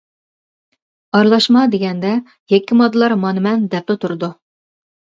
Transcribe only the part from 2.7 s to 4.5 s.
ماددىلار مانا مەن دەپلا تۇرىدۇ.